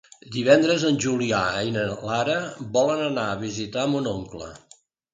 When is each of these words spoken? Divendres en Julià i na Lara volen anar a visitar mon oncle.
Divendres 0.35 0.85
en 0.89 0.97
Julià 1.05 1.43
i 1.69 1.75
na 1.77 1.85
Lara 2.09 2.39
volen 2.81 3.07
anar 3.13 3.31
a 3.31 3.39
visitar 3.47 3.89
mon 3.97 4.15
oncle. 4.19 4.55